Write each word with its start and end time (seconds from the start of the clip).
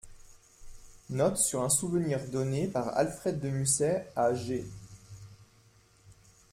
Note 1.11 1.37
sur 1.37 1.61
un 1.61 1.69
souvenir 1.69 2.27
donné 2.29 2.65
par 2.65 2.97
Alfred 2.97 3.39
de 3.39 3.49
Musset 3.49 4.07
à 4.15 4.33
G. 4.33 4.65